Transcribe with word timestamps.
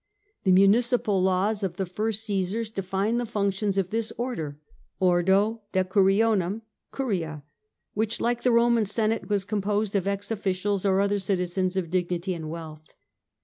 The 0.45 0.51
municipal 0.51 1.21
laws 1.21 1.61
of 1.61 1.75
the 1.75 1.85
first 1.85 2.23
Caesars 2.23 2.71
defined 2.71 3.19
the 3.19 3.25
functions 3.27 3.77
of 3.77 3.91
this 3.91 4.11
order 4.17 4.57
(ordo 4.99 5.61
decurionum, 5.73 6.63
curia), 6.91 7.43
which 7.93 8.19
like 8.19 8.41
the 8.41 8.51
Roman 8.51 8.87
Senate 8.87 9.29
was 9.29 9.45
composed 9.45 9.95
of 9.95 10.07
ex 10.07 10.31
officials, 10.31 10.87
or 10.87 11.01
other 11.01 11.19
citizens 11.19 11.77
of 11.77 11.91
dignity 11.91 12.33
and 12.33 12.49
wealth. 12.49 12.87